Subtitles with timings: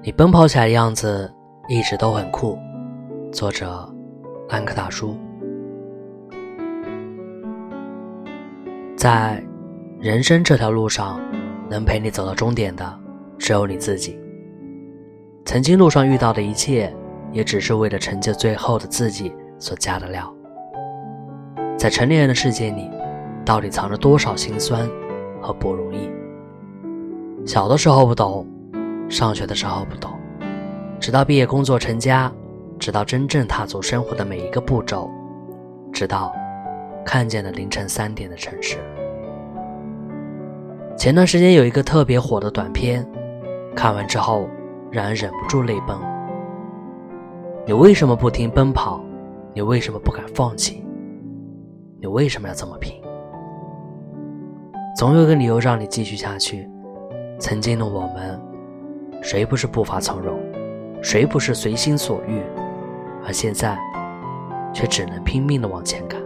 [0.00, 1.30] 你奔跑起来的样子
[1.68, 2.56] 一直都很酷。
[3.32, 3.92] 作者：
[4.48, 5.16] 安克大叔。
[8.96, 9.42] 在
[9.98, 11.20] 人生这条路上，
[11.68, 12.98] 能陪你走到终点的
[13.38, 14.18] 只有你自己。
[15.44, 16.94] 曾经路上遇到的一切，
[17.32, 20.32] 也只是为了成就最后的自己所加的料。
[21.76, 22.88] 在成年人的世界里，
[23.44, 24.88] 到底藏着多少心酸
[25.40, 26.08] 和不容易？
[27.44, 28.46] 小的时候不懂，
[29.08, 30.10] 上学的时候不懂，
[31.00, 32.30] 直到毕业、工作、成家，
[32.78, 35.10] 直到真正踏足生活的每一个步骤，
[35.92, 36.32] 直到
[37.04, 38.76] 看见了凌晨三点的城市。
[40.96, 43.08] 前段时间有一个特别火的短片，
[43.74, 44.48] 看完之后
[44.90, 45.96] 让人忍不住泪奔。
[47.66, 49.00] 你为什么不停奔跑？
[49.54, 50.84] 你为什么不敢放弃？
[52.00, 52.92] 你为什么要这么拼？
[54.96, 56.68] 总有个理由让你继续下去。
[57.38, 58.40] 曾经的我们，
[59.30, 60.40] 谁不是步伐从容，
[61.02, 62.40] 谁不是随心所欲？
[63.26, 63.78] 而现在，
[64.72, 66.18] 却只能拼命的往前赶。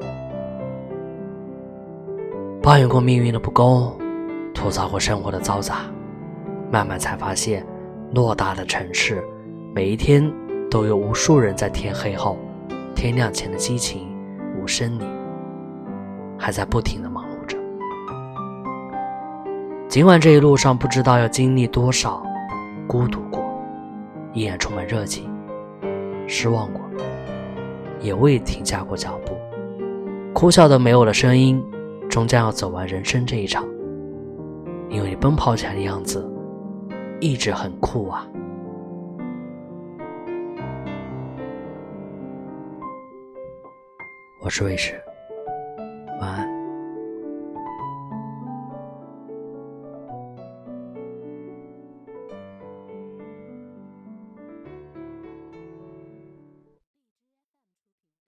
[2.63, 3.93] 抱怨过命运的不公，
[4.55, 5.79] 吐槽过生活的嘈杂，
[6.71, 7.67] 慢慢才发现，
[8.15, 9.21] 偌大的城市，
[9.75, 10.33] 每一天
[10.71, 12.39] 都有无数人在天黑后、
[12.95, 14.17] 天亮前的激情
[14.57, 15.05] 无声里。
[16.39, 17.59] 还在不停的忙碌着，
[19.89, 22.23] 尽管这一路上不知道要经历多少
[22.93, 23.43] 孤独过，
[24.35, 25.25] 依然充满热情；
[26.29, 26.83] 失望过，
[28.01, 29.35] 也未停下过脚步，
[30.35, 31.65] 哭笑的没有了声音，
[32.11, 33.67] 终将要走完人生这一场。
[34.91, 36.31] 因为你奔跑起来的样子，
[37.19, 38.29] 一直很酷啊！
[44.43, 45.01] 我是卫士。
[46.21, 46.62] 晚安。